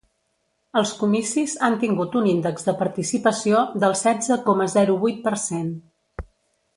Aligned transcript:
Els 0.79 0.91
comicis 1.01 1.51
han 1.67 1.75
tingut 1.83 2.17
un 2.21 2.29
índex 2.31 2.65
de 2.69 2.75
participació 2.81 3.61
del 3.83 3.93
setze 4.03 4.39
coma 4.51 4.67
zero 4.77 4.97
vuit 5.05 5.21
per 5.29 5.35
cent. 5.47 5.71